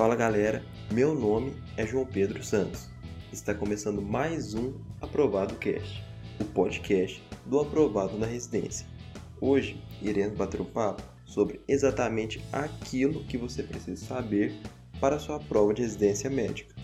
Fala 0.00 0.16
galera, 0.16 0.64
meu 0.90 1.14
nome 1.14 1.52
é 1.76 1.86
João 1.86 2.06
Pedro 2.06 2.42
Santos. 2.42 2.88
Está 3.30 3.54
começando 3.54 4.00
mais 4.00 4.54
um 4.54 4.72
Aprovado 4.98 5.56
Cast, 5.56 6.02
o 6.40 6.44
podcast 6.46 7.22
do 7.44 7.60
Aprovado 7.60 8.16
na 8.16 8.24
Residência. 8.24 8.86
Hoje 9.38 9.78
iremos 10.00 10.38
bater 10.38 10.58
um 10.58 10.64
papo 10.64 11.02
sobre 11.26 11.60
exatamente 11.68 12.42
aquilo 12.50 13.22
que 13.24 13.36
você 13.36 13.62
precisa 13.62 14.02
saber 14.02 14.54
para 14.98 15.18
sua 15.18 15.38
prova 15.38 15.74
de 15.74 15.82
residência 15.82 16.30
médica. 16.30 16.74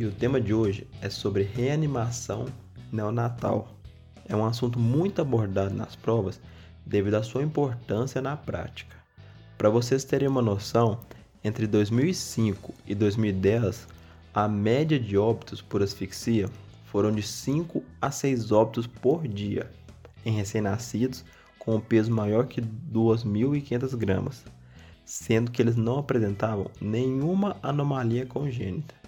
E 0.00 0.06
o 0.06 0.10
tema 0.10 0.40
de 0.40 0.54
hoje 0.54 0.88
é 1.02 1.10
sobre 1.10 1.42
reanimação 1.42 2.46
neonatal. 2.90 3.68
É 4.26 4.34
um 4.34 4.46
assunto 4.46 4.78
muito 4.78 5.20
abordado 5.20 5.74
nas 5.74 5.94
provas 5.94 6.40
devido 6.86 7.16
à 7.16 7.22
sua 7.22 7.42
importância 7.42 8.22
na 8.22 8.34
prática. 8.34 8.96
Para 9.58 9.68
vocês 9.68 10.02
terem 10.02 10.26
uma 10.26 10.40
noção, 10.40 11.00
entre 11.44 11.66
2005 11.66 12.72
e 12.86 12.94
2010, 12.94 13.86
a 14.32 14.48
média 14.48 14.98
de 14.98 15.18
óbitos 15.18 15.60
por 15.60 15.82
asfixia 15.82 16.48
foram 16.86 17.12
de 17.12 17.22
5 17.22 17.84
a 18.00 18.10
6 18.10 18.52
óbitos 18.52 18.86
por 18.86 19.28
dia 19.28 19.70
em 20.24 20.32
recém-nascidos 20.32 21.26
com 21.58 21.76
um 21.76 21.80
peso 21.80 22.10
maior 22.10 22.46
que 22.46 22.62
2.500 22.62 23.94
gramas, 23.98 24.46
sendo 25.04 25.50
que 25.50 25.60
eles 25.60 25.76
não 25.76 25.98
apresentavam 25.98 26.70
nenhuma 26.80 27.58
anomalia 27.62 28.24
congênita. 28.24 28.99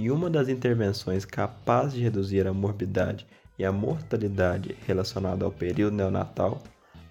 E 0.00 0.12
uma 0.12 0.30
das 0.30 0.48
intervenções 0.48 1.24
capazes 1.24 1.94
de 1.94 2.04
reduzir 2.04 2.46
a 2.46 2.52
morbidade 2.52 3.26
e 3.58 3.64
a 3.64 3.72
mortalidade 3.72 4.76
relacionada 4.86 5.44
ao 5.44 5.50
período 5.50 5.96
neonatal 5.96 6.62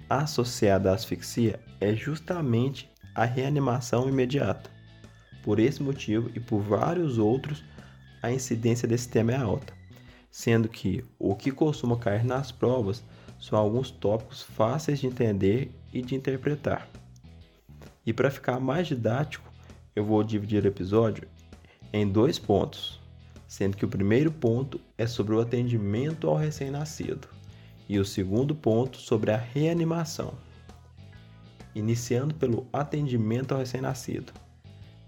associada 0.09 0.89
à 0.89 0.94
asfixia 0.94 1.59
é 1.81 1.94
justamente 1.94 2.89
a 3.13 3.25
reanimação 3.25 4.07
imediata. 4.07 4.69
Por 5.44 5.59
esse 5.59 5.83
motivo 5.83 6.31
e 6.33 6.39
por 6.39 6.61
vários 6.61 7.17
outros, 7.17 7.61
a 8.23 8.31
incidência 8.31 8.88
desse 8.88 9.09
tema 9.09 9.33
é 9.33 9.35
alta, 9.35 9.73
sendo 10.31 10.69
que 10.69 11.03
o 11.19 11.35
que 11.35 11.51
costuma 11.51 11.97
cair 11.97 12.23
nas 12.23 12.53
provas 12.53 13.03
são 13.38 13.59
alguns 13.59 13.91
tópicos 13.91 14.44
fáceis 14.44 14.99
de 14.99 15.07
entender 15.07 15.77
e 15.91 16.01
de 16.01 16.16
interpretar. 16.16 16.88
E 18.05 18.13
para 18.13 18.31
ficar 18.31 18.61
mais 18.61 18.88
didático, 18.88 19.51
eu 19.94 20.05
vou 20.05 20.23
dividir 20.23 20.63
o 20.63 20.67
episódio 20.67 21.27
em 21.91 22.07
dois 22.07 22.38
pontos, 22.38 22.99
sendo 23.47 23.77
que 23.77 23.85
o 23.85 23.89
primeiro 23.89 24.31
ponto 24.31 24.80
é 24.97 25.07
sobre 25.07 25.33
o 25.33 25.39
atendimento 25.39 26.27
ao 26.27 26.35
recém-nascido 26.35 27.27
e 27.88 27.99
o 27.99 28.05
segundo 28.05 28.53
ponto 28.53 28.97
sobre 28.97 29.31
a 29.31 29.38
reanimação. 29.38 30.33
Iniciando 31.73 32.33
pelo 32.33 32.67
atendimento 32.73 33.53
ao 33.53 33.59
recém-nascido. 33.59 34.33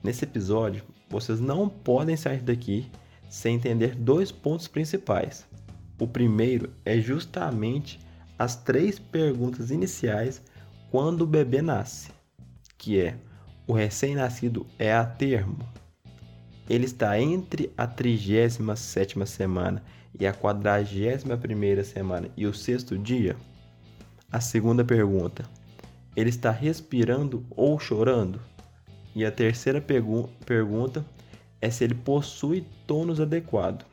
Nesse 0.04 0.24
episódio, 0.24 0.84
vocês 1.10 1.40
não 1.40 1.68
podem 1.68 2.16
sair 2.16 2.42
daqui 2.42 2.90
sem 3.30 3.56
entender 3.56 3.96
dois 3.96 4.32
pontos 4.32 4.68
principais. 4.68 5.46
O 6.00 6.08
primeiro 6.08 6.72
é 6.86 7.00
justamente 7.00 8.00
as 8.38 8.56
três 8.56 8.98
perguntas 8.98 9.70
iniciais 9.70 10.42
quando 10.90 11.22
o 11.22 11.28
bebê 11.28 11.62
nasce, 11.62 12.12
que 12.78 13.00
é: 13.00 13.18
o 13.68 13.74
recém-nascido 13.74 14.66
é 14.80 14.94
a 14.94 15.06
termo? 15.06 15.58
Ele 16.70 16.86
está 16.86 17.20
entre 17.20 17.74
a 17.76 17.88
37 17.88 19.26
semana 19.26 19.84
e 20.20 20.28
a 20.28 20.34
41 20.34 21.84
semana 21.84 22.30
e 22.38 22.46
o 22.46 22.54
sexto 22.54 22.98
dia? 22.98 23.36
A 24.32 24.40
segunda 24.40 24.86
pergunta, 24.86 25.44
ele 26.16 26.30
está 26.30 26.52
respirando 26.52 27.44
ou 27.50 27.80
chorando? 27.80 28.40
E 29.16 29.26
a 29.26 29.32
terceira 29.32 29.82
pergunta 29.82 31.04
é 31.60 31.72
se 31.72 31.84
ele 31.84 31.96
possui 31.96 32.66
tônus 32.86 33.20
adequado. 33.20 33.84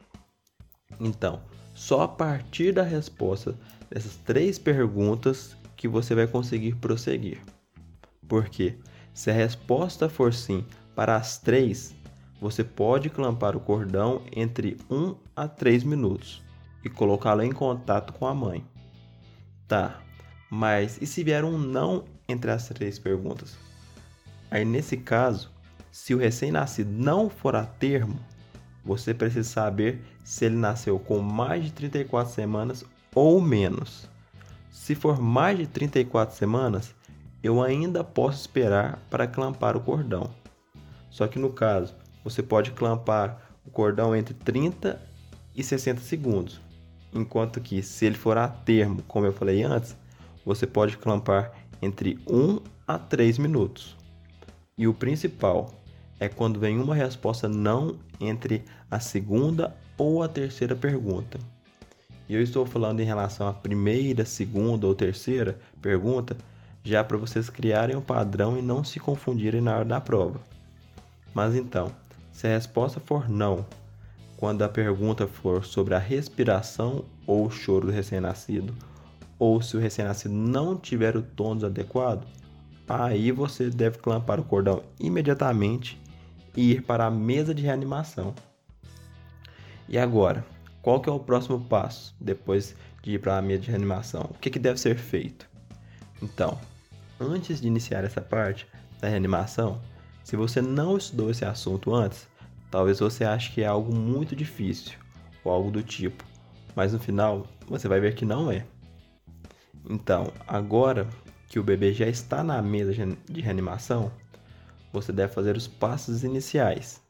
Então, 1.00 1.40
só 1.74 2.02
a 2.02 2.08
partir 2.08 2.72
da 2.72 2.82
resposta 2.82 3.54
dessas 3.90 4.16
três 4.16 4.58
perguntas 4.58 5.56
que 5.76 5.88
você 5.88 6.14
vai 6.14 6.26
conseguir 6.26 6.74
prosseguir. 6.76 7.38
Porque 8.28 8.74
se 9.14 9.30
a 9.30 9.34
resposta 9.34 10.08
for 10.08 10.34
sim 10.34 10.64
para 10.94 11.16
as 11.16 11.38
três, 11.38 11.94
você 12.40 12.62
pode 12.62 13.10
clampar 13.10 13.56
o 13.56 13.60
cordão 13.60 14.22
entre 14.34 14.76
1 14.90 15.14
a 15.34 15.48
3 15.48 15.84
minutos 15.84 16.42
e 16.84 16.88
colocá-lo 16.88 17.42
em 17.42 17.52
contato 17.52 18.12
com 18.12 18.26
a 18.26 18.34
mãe. 18.34 18.64
Tá, 19.66 20.00
mas 20.50 20.98
e 21.00 21.06
se 21.06 21.24
vier 21.24 21.44
um 21.44 21.58
não 21.58 22.04
entre 22.28 22.50
as 22.50 22.68
três 22.68 22.98
perguntas? 22.98 23.56
Aí 24.50 24.64
nesse 24.64 24.96
caso, 24.96 25.50
se 25.90 26.14
o 26.14 26.18
recém-nascido 26.18 26.90
não 26.90 27.28
for 27.28 27.56
a 27.56 27.64
termo, 27.64 28.18
você 28.84 29.12
precisa 29.12 29.48
saber 29.48 30.00
se 30.22 30.44
ele 30.44 30.56
nasceu 30.56 30.98
com 30.98 31.18
mais 31.18 31.64
de 31.64 31.72
34 31.72 32.32
semanas 32.32 32.84
ou 33.14 33.40
menos. 33.40 34.08
Se 34.70 34.94
for 34.94 35.20
mais 35.20 35.58
de 35.58 35.66
34 35.66 36.36
semanas, 36.36 36.94
eu 37.42 37.62
ainda 37.62 38.04
posso 38.04 38.42
esperar 38.42 39.00
para 39.10 39.26
clampar 39.26 39.76
o 39.76 39.80
cordão. 39.80 40.30
Só 41.10 41.26
que 41.26 41.38
no 41.38 41.50
caso, 41.50 41.94
você 42.26 42.42
pode 42.42 42.72
clampar 42.72 43.40
o 43.64 43.70
cordão 43.70 44.14
entre 44.14 44.34
30 44.34 45.00
e 45.54 45.62
60 45.62 46.00
segundos. 46.00 46.60
Enquanto 47.14 47.60
que 47.60 47.80
se 47.84 48.04
ele 48.04 48.16
for 48.16 48.36
a 48.36 48.48
termo, 48.48 49.00
como 49.06 49.26
eu 49.26 49.32
falei 49.32 49.62
antes, 49.62 49.96
você 50.44 50.66
pode 50.66 50.96
clampar 50.98 51.52
entre 51.80 52.18
1 52.26 52.58
a 52.84 52.98
3 52.98 53.38
minutos. 53.38 53.96
E 54.76 54.88
o 54.88 54.92
principal 54.92 55.72
é 56.18 56.28
quando 56.28 56.58
vem 56.58 56.80
uma 56.80 56.96
resposta 56.96 57.48
não 57.48 57.96
entre 58.20 58.64
a 58.90 58.98
segunda 58.98 59.76
ou 59.96 60.20
a 60.20 60.26
terceira 60.28 60.74
pergunta. 60.74 61.38
E 62.28 62.34
eu 62.34 62.42
estou 62.42 62.66
falando 62.66 62.98
em 62.98 63.04
relação 63.04 63.46
à 63.46 63.52
primeira, 63.52 64.24
segunda 64.24 64.84
ou 64.84 64.96
terceira 64.96 65.56
pergunta, 65.80 66.36
já 66.82 67.04
para 67.04 67.16
vocês 67.16 67.48
criarem 67.48 67.94
um 67.94 68.02
padrão 68.02 68.58
e 68.58 68.62
não 68.62 68.82
se 68.82 68.98
confundirem 68.98 69.60
na 69.60 69.76
hora 69.76 69.84
da 69.84 70.00
prova. 70.00 70.40
Mas 71.32 71.54
então, 71.54 71.92
se 72.36 72.46
a 72.46 72.50
resposta 72.50 73.00
for 73.00 73.30
não, 73.30 73.64
quando 74.36 74.60
a 74.60 74.68
pergunta 74.68 75.26
for 75.26 75.64
sobre 75.64 75.94
a 75.94 75.98
respiração 75.98 77.02
ou 77.26 77.46
o 77.46 77.50
choro 77.50 77.86
do 77.86 77.92
recém-nascido, 77.92 78.74
ou 79.38 79.62
se 79.62 79.74
o 79.74 79.80
recém-nascido 79.80 80.34
não 80.34 80.76
tiver 80.76 81.16
o 81.16 81.22
tônus 81.22 81.64
adequado, 81.64 82.26
aí 82.86 83.32
você 83.32 83.70
deve 83.70 83.96
clampar 83.96 84.38
o 84.38 84.44
cordão 84.44 84.82
imediatamente 85.00 85.98
e 86.54 86.72
ir 86.72 86.82
para 86.82 87.06
a 87.06 87.10
mesa 87.10 87.54
de 87.54 87.62
reanimação. 87.62 88.34
E 89.88 89.96
agora, 89.96 90.44
qual 90.82 91.00
que 91.00 91.08
é 91.08 91.12
o 91.12 91.18
próximo 91.18 91.58
passo 91.58 92.14
depois 92.20 92.76
de 93.02 93.12
ir 93.12 93.18
para 93.18 93.38
a 93.38 93.42
mesa 93.42 93.62
de 93.62 93.70
reanimação? 93.70 94.28
O 94.28 94.34
que, 94.34 94.50
que 94.50 94.58
deve 94.58 94.78
ser 94.78 94.98
feito? 94.98 95.48
Então, 96.22 96.60
antes 97.18 97.62
de 97.62 97.66
iniciar 97.66 98.04
essa 98.04 98.20
parte 98.20 98.66
da 99.00 99.08
reanimação, 99.08 99.80
se 100.26 100.34
você 100.34 100.60
não 100.60 100.96
estudou 100.96 101.30
esse 101.30 101.44
assunto 101.44 101.94
antes, 101.94 102.26
talvez 102.68 102.98
você 102.98 103.22
ache 103.22 103.52
que 103.52 103.62
é 103.62 103.66
algo 103.66 103.94
muito 103.94 104.34
difícil 104.34 104.98
ou 105.44 105.52
algo 105.52 105.70
do 105.70 105.84
tipo, 105.84 106.24
mas 106.74 106.92
no 106.92 106.98
final 106.98 107.46
você 107.68 107.86
vai 107.86 108.00
ver 108.00 108.16
que 108.16 108.24
não 108.24 108.50
é. 108.50 108.66
Então, 109.88 110.32
agora 110.44 111.08
que 111.46 111.60
o 111.60 111.62
bebê 111.62 111.92
já 111.92 112.08
está 112.08 112.42
na 112.42 112.60
mesa 112.60 112.92
de 113.30 113.40
reanimação, 113.40 114.10
você 114.92 115.12
deve 115.12 115.32
fazer 115.32 115.56
os 115.56 115.68
passos 115.68 116.24
iniciais, 116.24 117.00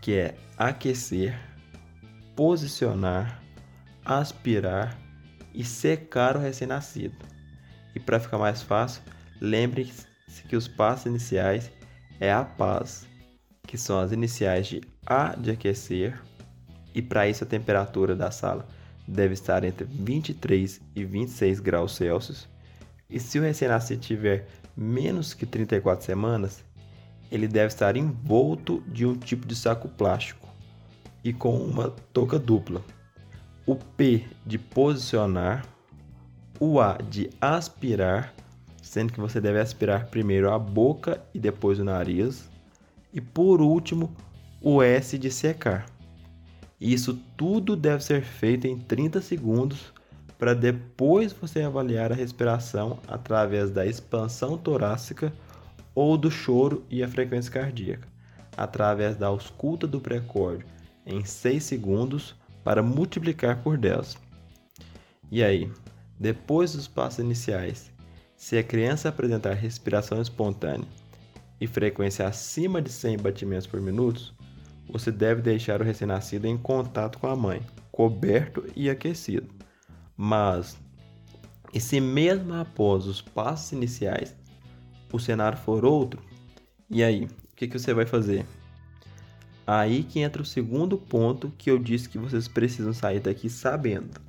que 0.00 0.14
é 0.14 0.34
aquecer, 0.56 1.38
posicionar, 2.34 3.42
aspirar 4.06 4.98
e 5.52 5.62
secar 5.62 6.34
o 6.34 6.40
recém-nascido. 6.40 7.14
E 7.94 8.00
para 8.00 8.18
ficar 8.18 8.38
mais 8.38 8.62
fácil, 8.62 9.02
lembre-se 9.38 10.06
que 10.48 10.56
os 10.56 10.66
passos 10.66 11.04
iniciais 11.04 11.70
é 12.20 12.32
a 12.32 12.44
paz, 12.44 13.06
que 13.66 13.78
são 13.78 13.98
as 13.98 14.12
iniciais 14.12 14.66
de 14.66 14.80
A 15.06 15.34
de 15.36 15.50
aquecer, 15.50 16.20
e 16.94 17.02
para 17.02 17.28
isso 17.28 17.44
a 17.44 17.46
temperatura 17.46 18.16
da 18.16 18.30
sala 18.30 18.66
deve 19.06 19.34
estar 19.34 19.64
entre 19.64 19.84
23 19.84 20.80
e 20.94 21.04
26 21.04 21.60
graus 21.60 21.94
Celsius. 21.94 22.48
E 23.08 23.18
se 23.18 23.38
o 23.38 23.42
recém-nascido 23.42 24.00
tiver 24.00 24.46
menos 24.76 25.32
que 25.32 25.46
34 25.46 26.04
semanas, 26.04 26.64
ele 27.30 27.48
deve 27.48 27.68
estar 27.68 27.96
envolto 27.96 28.82
de 28.86 29.06
um 29.06 29.14
tipo 29.14 29.46
de 29.46 29.54
saco 29.54 29.88
plástico 29.88 30.48
e 31.24 31.32
com 31.32 31.56
uma 31.56 31.90
touca 32.12 32.38
dupla. 32.38 32.82
O 33.66 33.76
P 33.76 34.24
de 34.46 34.58
posicionar, 34.58 35.66
o 36.58 36.80
A 36.80 36.98
de 36.98 37.30
aspirar 37.40 38.34
sendo 38.88 39.12
que 39.12 39.20
você 39.20 39.38
deve 39.38 39.60
aspirar 39.60 40.06
primeiro 40.06 40.50
a 40.50 40.58
boca 40.58 41.20
e 41.34 41.38
depois 41.38 41.78
o 41.78 41.84
nariz. 41.84 42.48
E 43.12 43.20
por 43.20 43.60
último, 43.60 44.10
o 44.62 44.82
S 44.82 45.18
de 45.18 45.30
secar. 45.30 45.84
Isso 46.80 47.20
tudo 47.36 47.76
deve 47.76 48.02
ser 48.02 48.22
feito 48.22 48.66
em 48.66 48.78
30 48.78 49.20
segundos 49.20 49.92
para 50.38 50.54
depois 50.54 51.32
você 51.32 51.62
avaliar 51.62 52.12
a 52.12 52.14
respiração 52.14 52.98
através 53.06 53.70
da 53.70 53.84
expansão 53.84 54.56
torácica 54.56 55.32
ou 55.94 56.16
do 56.16 56.30
choro 56.30 56.84
e 56.88 57.02
a 57.02 57.08
frequência 57.08 57.52
cardíaca, 57.52 58.08
através 58.56 59.16
da 59.16 59.26
ausculta 59.26 59.86
do 59.86 60.00
precórdio 60.00 60.66
em 61.04 61.24
6 61.24 61.62
segundos 61.62 62.34
para 62.64 62.82
multiplicar 62.82 63.62
por 63.62 63.76
10. 63.76 64.16
E 65.30 65.42
aí, 65.44 65.70
depois 66.18 66.72
dos 66.72 66.88
passos 66.88 67.18
iniciais, 67.18 67.90
se 68.38 68.56
a 68.56 68.62
criança 68.62 69.08
apresentar 69.08 69.52
respiração 69.54 70.22
espontânea 70.22 70.86
e 71.60 71.66
frequência 71.66 72.24
acima 72.24 72.80
de 72.80 72.88
100 72.88 73.18
batimentos 73.18 73.66
por 73.66 73.80
minuto, 73.80 74.32
você 74.88 75.10
deve 75.10 75.42
deixar 75.42 75.80
o 75.80 75.84
recém-nascido 75.84 76.46
em 76.46 76.56
contato 76.56 77.18
com 77.18 77.26
a 77.26 77.34
mãe, 77.34 77.60
coberto 77.90 78.64
e 78.76 78.88
aquecido. 78.88 79.48
Mas, 80.16 80.78
e 81.74 81.80
se 81.80 82.00
mesmo 82.00 82.54
após 82.54 83.06
os 83.06 83.20
passos 83.20 83.72
iniciais 83.72 84.36
o 85.12 85.18
cenário 85.18 85.58
for 85.58 85.84
outro, 85.84 86.22
e 86.88 87.02
aí, 87.02 87.24
o 87.24 87.56
que, 87.56 87.66
que 87.66 87.76
você 87.76 87.92
vai 87.92 88.06
fazer? 88.06 88.46
Aí 89.66 90.04
que 90.04 90.20
entra 90.20 90.40
o 90.40 90.46
segundo 90.46 90.96
ponto 90.96 91.52
que 91.58 91.70
eu 91.70 91.78
disse 91.78 92.08
que 92.08 92.18
vocês 92.18 92.46
precisam 92.46 92.92
sair 92.92 93.18
daqui 93.18 93.50
sabendo, 93.50 94.27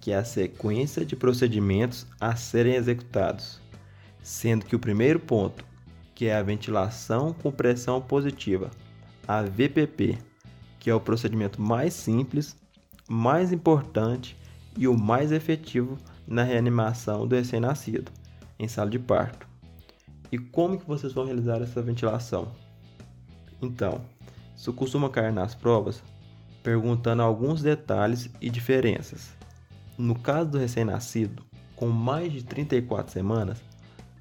que 0.00 0.12
é 0.12 0.16
a 0.16 0.24
sequência 0.24 1.04
de 1.04 1.16
procedimentos 1.16 2.06
a 2.20 2.36
serem 2.36 2.74
executados, 2.74 3.60
sendo 4.22 4.64
que 4.64 4.76
o 4.76 4.78
primeiro 4.78 5.18
ponto, 5.18 5.64
que 6.14 6.26
é 6.26 6.36
a 6.36 6.42
ventilação 6.42 7.32
com 7.32 7.50
pressão 7.50 8.00
positiva, 8.00 8.70
a 9.26 9.42
VPP, 9.42 10.18
que 10.78 10.90
é 10.90 10.94
o 10.94 11.00
procedimento 11.00 11.60
mais 11.60 11.94
simples, 11.94 12.56
mais 13.08 13.52
importante 13.52 14.36
e 14.76 14.86
o 14.86 14.96
mais 14.96 15.32
efetivo 15.32 15.98
na 16.26 16.42
reanimação 16.42 17.26
do 17.26 17.34
recém-nascido 17.34 18.12
em 18.58 18.68
sala 18.68 18.90
de 18.90 18.98
parto. 18.98 19.46
E 20.30 20.38
como 20.38 20.78
que 20.78 20.86
vocês 20.86 21.12
vão 21.12 21.24
realizar 21.24 21.62
essa 21.62 21.80
ventilação? 21.80 22.52
Então, 23.62 24.02
isso 24.56 24.72
costuma 24.72 25.08
cair 25.08 25.32
nas 25.32 25.54
provas 25.54 26.02
perguntando 26.62 27.22
alguns 27.22 27.62
detalhes 27.62 28.28
e 28.40 28.50
diferenças. 28.50 29.37
No 29.98 30.14
caso 30.14 30.52
do 30.52 30.58
recém-nascido, 30.58 31.42
com 31.74 31.88
mais 31.88 32.32
de 32.32 32.44
34 32.44 33.12
semanas, 33.12 33.58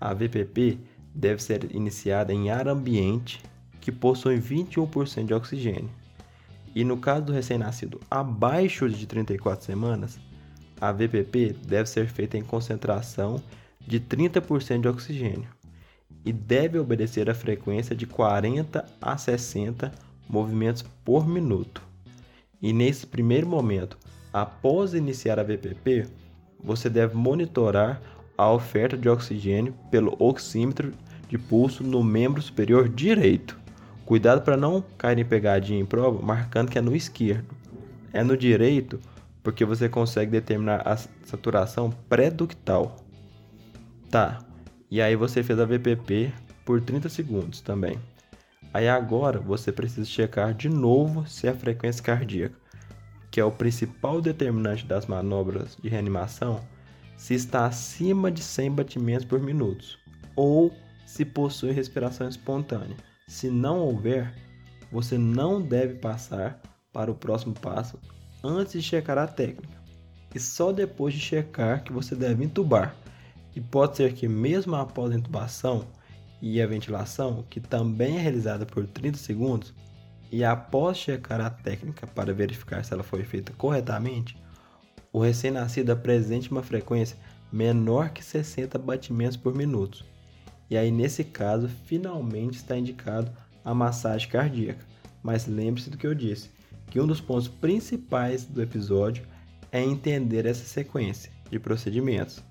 a 0.01 0.11
VPP 0.11 0.79
deve 1.13 1.41
ser 1.41 1.69
iniciada 1.73 2.33
em 2.33 2.49
ar 2.49 2.67
ambiente 2.67 3.43
que 3.79 3.91
possui 3.91 4.39
21% 4.39 5.25
de 5.27 5.35
oxigênio. 5.35 5.91
E 6.73 6.83
no 6.83 6.97
caso 6.97 7.25
do 7.27 7.31
recém-nascido 7.31 8.01
abaixo 8.09 8.89
de 8.89 9.05
34 9.05 9.63
semanas, 9.63 10.19
a 10.81 10.91
VPP 10.91 11.55
deve 11.67 11.87
ser 11.87 12.07
feita 12.07 12.39
em 12.39 12.43
concentração 12.43 13.39
de 13.79 13.99
30% 13.99 14.81
de 14.81 14.87
oxigênio 14.87 15.47
e 16.25 16.33
deve 16.33 16.79
obedecer 16.79 17.29
a 17.29 17.35
frequência 17.35 17.95
de 17.95 18.07
40 18.07 18.83
a 18.99 19.15
60 19.15 19.91
movimentos 20.27 20.81
por 21.05 21.27
minuto. 21.27 21.83
E 22.59 22.73
nesse 22.73 23.05
primeiro 23.05 23.47
momento, 23.47 23.95
após 24.31 24.93
iniciar 24.93 25.39
a 25.39 25.43
VPP, 25.43 26.07
você 26.59 26.89
deve 26.89 27.15
monitorar 27.15 28.01
a 28.37 28.51
oferta 28.51 28.95
de 28.95 29.09
oxigênio 29.09 29.73
pelo 29.89 30.15
oxímetro 30.19 30.93
de 31.27 31.37
pulso 31.37 31.83
no 31.83 32.03
membro 32.03 32.41
superior 32.41 32.87
direito. 32.87 33.59
Cuidado 34.05 34.41
para 34.41 34.55
não 34.55 34.83
cair 34.97 35.19
em 35.19 35.25
pegadinha 35.25 35.79
em 35.79 35.85
prova, 35.85 36.21
marcando 36.21 36.69
que 36.69 36.77
é 36.77 36.81
no 36.81 36.95
esquerdo. 36.95 37.55
É 38.13 38.23
no 38.23 38.37
direito, 38.37 38.99
porque 39.43 39.65
você 39.65 39.89
consegue 39.89 40.31
determinar 40.31 40.87
a 40.87 40.95
saturação 41.25 41.91
pré-ductal. 42.07 42.95
Tá, 44.09 44.39
e 44.89 45.01
aí 45.01 45.15
você 45.15 45.43
fez 45.43 45.59
a 45.59 45.65
VPP 45.65 46.31
por 46.63 46.79
30 46.81 47.09
segundos 47.09 47.59
também. 47.59 47.99
Aí 48.73 48.87
agora 48.87 49.39
você 49.39 49.71
precisa 49.71 50.05
checar 50.05 50.53
de 50.53 50.69
novo 50.69 51.27
se 51.27 51.47
a 51.47 51.53
frequência 51.53 52.03
cardíaca, 52.03 52.55
que 53.31 53.39
é 53.39 53.43
o 53.43 53.51
principal 53.51 54.21
determinante 54.21 54.85
das 54.85 55.05
manobras 55.05 55.77
de 55.81 55.89
reanimação, 55.89 56.59
se 57.15 57.33
está 57.33 57.65
acima 57.65 58.31
de 58.31 58.41
100 58.41 58.71
batimentos 58.71 59.25
por 59.25 59.39
minuto 59.39 59.97
ou 60.35 60.71
se 61.05 61.25
possui 61.25 61.71
respiração 61.71 62.27
espontânea. 62.27 62.95
Se 63.27 63.49
não 63.49 63.79
houver, 63.79 64.33
você 64.91 65.17
não 65.17 65.61
deve 65.61 65.95
passar 65.95 66.61
para 66.93 67.11
o 67.11 67.15
próximo 67.15 67.53
passo 67.53 67.99
antes 68.43 68.73
de 68.73 68.81
checar 68.81 69.17
a 69.17 69.27
técnica. 69.27 69.77
E 70.33 70.39
só 70.39 70.71
depois 70.71 71.13
de 71.13 71.19
checar 71.19 71.83
que 71.83 71.91
você 71.91 72.15
deve 72.15 72.43
entubar 72.43 72.95
e 73.55 73.61
pode 73.61 73.97
ser 73.97 74.13
que 74.13 74.27
mesmo 74.27 74.75
após 74.75 75.11
a 75.11 75.15
intubação 75.15 75.87
e 76.39 76.61
a 76.61 76.67
ventilação, 76.67 77.43
que 77.49 77.59
também 77.59 78.17
é 78.17 78.19
realizada 78.19 78.65
por 78.65 78.85
30 78.85 79.17
segundos, 79.17 79.73
e 80.31 80.43
após 80.43 80.97
checar 80.97 81.41
a 81.41 81.49
técnica 81.49 82.05
para 82.07 82.33
verificar 82.33 82.83
se 82.83 82.93
ela 82.93 83.03
foi 83.03 83.23
feita 83.23 83.53
corretamente, 83.53 84.37
o 85.11 85.19
recém-nascido 85.19 85.91
apresente 85.91 86.51
uma 86.51 86.63
frequência 86.63 87.17
menor 87.51 88.09
que 88.09 88.23
60 88.23 88.77
batimentos 88.77 89.37
por 89.37 89.55
minuto. 89.55 90.03
E 90.69 90.77
aí, 90.77 90.91
nesse 90.91 91.23
caso, 91.23 91.69
finalmente 91.85 92.57
está 92.57 92.77
indicado 92.77 93.31
a 93.63 93.73
massagem 93.73 94.29
cardíaca. 94.29 94.85
Mas 95.23 95.47
lembre-se 95.47 95.89
do 95.89 95.97
que 95.97 96.05
eu 96.05 96.13
disse, 96.13 96.51
que 96.87 96.99
um 96.99 97.07
dos 97.07 97.21
pontos 97.21 97.47
principais 97.47 98.45
do 98.45 98.61
episódio 98.61 99.25
é 99.71 99.81
entender 99.81 100.45
essa 100.45 100.65
sequência 100.65 101.31
de 101.49 101.57
procedimentos 101.57 102.43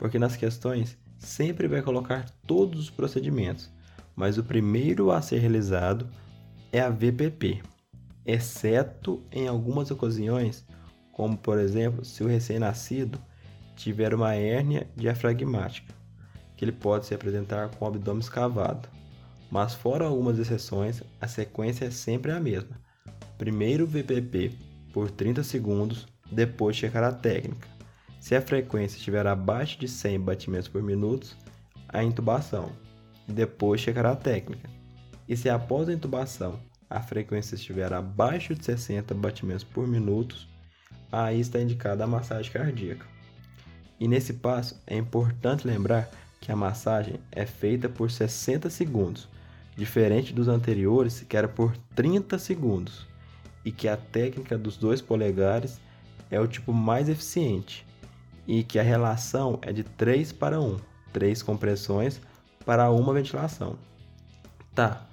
porque 0.00 0.18
nas 0.18 0.34
questões 0.34 0.96
sempre 1.18 1.68
vai 1.68 1.82
colocar 1.82 2.24
todos 2.46 2.80
os 2.80 2.88
procedimentos, 2.88 3.70
mas 4.16 4.38
o 4.38 4.42
primeiro 4.42 5.10
a 5.10 5.20
ser 5.20 5.40
realizado 5.40 6.08
é 6.72 6.80
a 6.80 6.88
VPP, 6.88 7.62
exceto 8.24 9.22
em 9.32 9.48
algumas 9.48 9.90
ocasiões, 9.90 10.64
como 11.12 11.36
por 11.36 11.58
exemplo 11.58 12.04
se 12.04 12.22
o 12.22 12.28
recém-nascido 12.28 13.18
tiver 13.74 14.14
uma 14.14 14.34
hérnia 14.34 14.88
diafragmática, 14.96 15.92
que 16.56 16.64
ele 16.64 16.72
pode 16.72 17.06
se 17.06 17.14
apresentar 17.14 17.70
com 17.70 17.84
o 17.84 17.88
abdômen 17.88 18.20
escavado. 18.20 18.88
Mas 19.50 19.74
fora 19.74 20.04
algumas 20.04 20.38
exceções, 20.38 21.02
a 21.20 21.26
sequência 21.26 21.86
é 21.86 21.90
sempre 21.90 22.30
a 22.30 22.38
mesma. 22.38 22.80
Primeiro 23.36 23.86
VPP 23.86 24.52
por 24.92 25.10
30 25.10 25.42
segundos, 25.42 26.06
depois 26.30 26.76
checar 26.76 27.02
a 27.02 27.12
técnica. 27.12 27.66
Se 28.20 28.36
a 28.36 28.42
frequência 28.42 28.96
estiver 28.96 29.26
abaixo 29.26 29.78
de 29.78 29.88
100 29.88 30.20
batimentos 30.20 30.68
por 30.68 30.82
minuto, 30.82 31.36
a 31.88 32.04
intubação, 32.04 32.70
depois 33.26 33.80
checará 33.80 34.12
a 34.12 34.16
técnica. 34.16 34.79
E 35.30 35.36
se 35.36 35.48
após 35.48 35.88
a 35.88 35.92
intubação 35.92 36.58
a 36.90 37.00
frequência 37.00 37.54
estiver 37.54 37.92
abaixo 37.92 38.52
de 38.52 38.64
60 38.64 39.14
batimentos 39.14 39.62
por 39.62 39.86
minuto, 39.86 40.36
aí 41.12 41.38
está 41.38 41.60
indicada 41.60 42.02
a 42.02 42.06
massagem 42.08 42.50
cardíaca. 42.50 43.06
E 44.00 44.08
nesse 44.08 44.32
passo 44.32 44.82
é 44.88 44.96
importante 44.96 45.68
lembrar 45.68 46.10
que 46.40 46.50
a 46.50 46.56
massagem 46.56 47.20
é 47.30 47.46
feita 47.46 47.88
por 47.88 48.10
60 48.10 48.68
segundos, 48.70 49.28
diferente 49.76 50.32
dos 50.32 50.48
anteriores 50.48 51.20
que 51.20 51.36
era 51.36 51.46
por 51.46 51.76
30 51.94 52.36
segundos, 52.36 53.06
e 53.64 53.70
que 53.70 53.86
a 53.86 53.96
técnica 53.96 54.58
dos 54.58 54.76
dois 54.76 55.00
polegares 55.00 55.78
é 56.28 56.40
o 56.40 56.48
tipo 56.48 56.72
mais 56.72 57.08
eficiente 57.08 57.86
e 58.48 58.64
que 58.64 58.80
a 58.80 58.82
relação 58.82 59.60
é 59.62 59.72
de 59.72 59.84
3 59.84 60.32
para 60.32 60.60
1, 60.60 60.76
3 61.12 61.40
compressões 61.40 62.20
para 62.66 62.90
uma 62.90 63.14
ventilação. 63.14 63.78
Tá, 64.74 65.06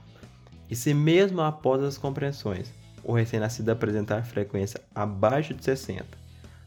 e 0.70 0.76
se 0.76 0.94
mesmo 0.94 1.42
após 1.42 1.82
as 1.82 1.98
compressões 1.98 2.74
o 3.04 3.14
recém-nascido 3.14 3.72
apresentar 3.72 4.26
frequência 4.26 4.82
abaixo 4.94 5.54
de 5.54 5.64
60, 5.64 6.06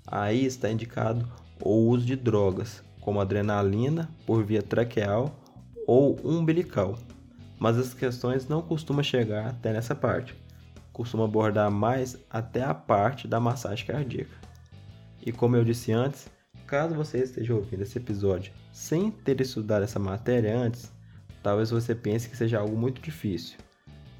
aí 0.07 0.47
está 0.47 0.71
indicado 0.71 1.31
o 1.63 1.89
uso 1.89 2.07
de 2.07 2.17
drogas, 2.17 2.83
como 3.01 3.21
adrenalina 3.21 4.09
por 4.27 4.43
via 4.43 4.63
traqueal 4.63 5.39
ou 5.87 6.19
umbilical. 6.25 6.99
Mas 7.59 7.77
as 7.77 7.93
questões 7.93 8.49
não 8.49 8.63
costumam 8.63 9.03
chegar 9.03 9.49
até 9.49 9.73
nessa 9.73 9.95
parte, 9.95 10.35
costuma 10.93 11.25
abordar 11.25 11.71
mais 11.71 12.17
até 12.31 12.63
a 12.63 12.73
parte 12.73 13.29
da 13.29 13.39
massagem 13.39 13.87
cardíaca. 13.87 14.35
E 15.25 15.31
como 15.31 15.57
eu 15.57 15.65
disse 15.65 15.93
antes, 15.93 16.31
Caso 16.71 16.95
você 16.95 17.19
esteja 17.19 17.53
ouvindo 17.53 17.83
esse 17.83 17.99
episódio 17.99 18.53
sem 18.73 19.11
ter 19.11 19.41
estudado 19.41 19.83
essa 19.83 19.99
matéria 19.99 20.57
antes, 20.57 20.89
talvez 21.43 21.69
você 21.69 21.97
pense 21.97 22.29
que 22.29 22.37
seja 22.37 22.61
algo 22.61 22.77
muito 22.77 23.03
difícil. 23.03 23.59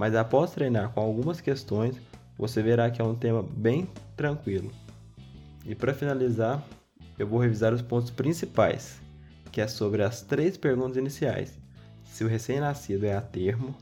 Mas 0.01 0.15
após 0.15 0.53
treinar 0.53 0.93
com 0.95 1.01
algumas 1.03 1.43
questões, 1.43 2.01
você 2.39 2.63
verá 2.63 2.91
que 2.91 3.03
é 3.03 3.05
um 3.05 3.15
tema 3.15 3.43
bem 3.43 3.87
tranquilo. 4.17 4.73
E 5.67 5.75
para 5.75 5.93
finalizar, 5.93 6.65
eu 7.19 7.27
vou 7.27 7.39
revisar 7.39 7.75
os 7.75 7.83
pontos 7.83 8.09
principais, 8.09 8.99
que 9.53 9.61
é 9.61 9.69
sobre 9.69 10.03
as 10.03 10.23
três 10.23 10.57
perguntas 10.57 10.97
iniciais: 10.97 11.59
se 12.03 12.25
o 12.25 12.29
recém-nascido 12.29 13.05
é 13.05 13.15
a 13.15 13.21
termo, 13.21 13.75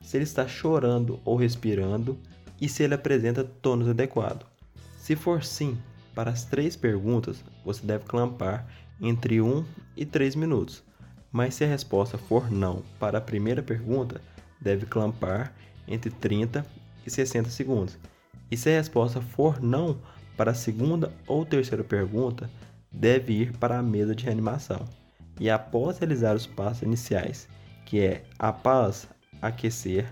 se 0.00 0.16
ele 0.16 0.24
está 0.24 0.48
chorando 0.48 1.20
ou 1.22 1.36
respirando 1.36 2.18
e 2.58 2.66
se 2.66 2.82
ele 2.82 2.94
apresenta 2.94 3.44
tônus 3.44 3.90
adequado. 3.90 4.46
Se 4.96 5.14
for 5.14 5.44
sim, 5.44 5.76
para 6.14 6.30
as 6.30 6.46
três 6.46 6.76
perguntas, 6.76 7.44
você 7.62 7.84
deve 7.84 8.04
clampar 8.04 8.66
entre 8.98 9.42
1 9.42 9.66
e 9.94 10.06
3 10.06 10.34
minutos. 10.34 10.82
Mas 11.30 11.56
se 11.56 11.64
a 11.64 11.68
resposta 11.68 12.16
for 12.16 12.50
não 12.50 12.82
para 12.98 13.18
a 13.18 13.20
primeira 13.20 13.62
pergunta, 13.62 14.18
deve 14.60 14.86
clampar 14.86 15.52
entre 15.86 16.10
30 16.10 16.64
e 17.06 17.10
60 17.10 17.48
segundos. 17.50 17.98
E 18.50 18.56
se 18.56 18.68
a 18.70 18.72
resposta 18.72 19.20
for 19.20 19.60
não 19.60 19.98
para 20.36 20.52
a 20.52 20.54
segunda 20.54 21.12
ou 21.26 21.44
terceira 21.44 21.82
pergunta, 21.82 22.50
deve 22.90 23.32
ir 23.32 23.52
para 23.58 23.78
a 23.78 23.82
mesa 23.82 24.14
de 24.14 24.24
reanimação. 24.24 24.88
E 25.40 25.50
após 25.50 25.98
realizar 25.98 26.34
os 26.34 26.46
passos 26.46 26.82
iniciais, 26.82 27.48
que 27.84 28.00
é 28.00 28.24
após 28.38 29.08
aquecer, 29.40 30.06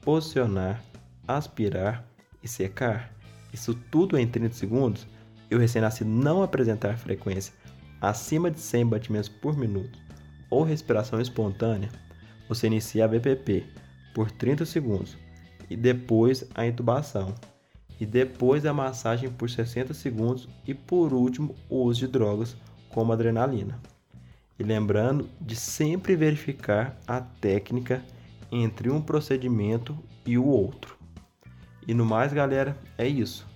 posicionar, 0.00 0.82
aspirar 1.26 2.04
e 2.42 2.48
secar, 2.48 3.12
isso 3.52 3.74
tudo 3.90 4.18
em 4.18 4.26
30 4.26 4.54
segundos, 4.54 5.06
e 5.50 5.54
o 5.54 5.58
recém-nascido 5.58 6.10
não 6.10 6.42
apresentar 6.42 6.96
frequência 6.98 7.54
acima 8.00 8.50
de 8.50 8.60
100 8.60 8.86
batimentos 8.86 9.28
por 9.28 9.56
minuto 9.56 9.98
ou 10.50 10.62
respiração 10.62 11.20
espontânea, 11.20 11.88
você 12.48 12.66
inicia 12.66 13.04
a 13.04 13.08
VPP 13.08 13.64
por 14.14 14.30
30 14.30 14.64
segundos 14.64 15.16
e 15.68 15.76
depois 15.76 16.44
a 16.54 16.66
intubação 16.66 17.34
e 18.00 18.04
depois 18.04 18.66
a 18.66 18.72
massagem 18.72 19.30
por 19.30 19.48
60 19.48 19.94
segundos 19.94 20.48
e 20.66 20.74
por 20.74 21.12
último 21.12 21.54
o 21.68 21.82
uso 21.82 22.00
de 22.00 22.08
drogas 22.08 22.56
como 22.88 23.12
adrenalina. 23.12 23.80
E 24.58 24.62
lembrando 24.62 25.28
de 25.40 25.56
sempre 25.56 26.14
verificar 26.14 26.96
a 27.06 27.20
técnica 27.20 28.02
entre 28.50 28.90
um 28.90 29.00
procedimento 29.00 29.96
e 30.24 30.38
o 30.38 30.46
outro. 30.46 30.96
E 31.86 31.92
no 31.92 32.04
mais, 32.04 32.32
galera, 32.32 32.78
é 32.96 33.06
isso. 33.06 33.46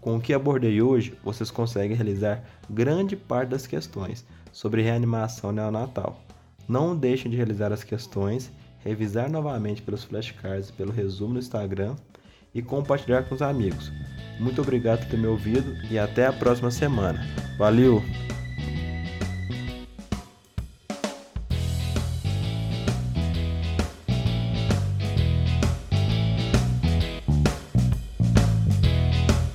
Com 0.00 0.16
o 0.16 0.20
que 0.20 0.32
abordei 0.32 0.80
hoje, 0.82 1.16
vocês 1.22 1.50
conseguem 1.50 1.96
realizar 1.96 2.42
grande 2.68 3.16
parte 3.16 3.50
das 3.50 3.66
questões 3.66 4.26
sobre 4.50 4.82
reanimação 4.82 5.52
neonatal. 5.52 6.20
Não 6.70 6.96
deixem 6.96 7.28
de 7.28 7.36
realizar 7.36 7.72
as 7.72 7.82
questões, 7.82 8.48
revisar 8.84 9.28
novamente 9.28 9.82
pelos 9.82 10.04
flashcards 10.04 10.68
e 10.68 10.72
pelo 10.72 10.92
resumo 10.92 11.34
no 11.34 11.40
Instagram 11.40 11.96
e 12.54 12.62
compartilhar 12.62 13.24
com 13.24 13.34
os 13.34 13.42
amigos. 13.42 13.90
Muito 14.38 14.62
obrigado 14.62 15.00
por 15.00 15.08
ter 15.08 15.18
me 15.18 15.26
ouvido 15.26 15.74
e 15.90 15.98
até 15.98 16.28
a 16.28 16.32
próxima 16.32 16.70
semana. 16.70 17.26
Valeu! 17.58 18.00